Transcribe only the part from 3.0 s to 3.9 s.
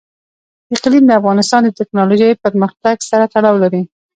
سره تړاو لري.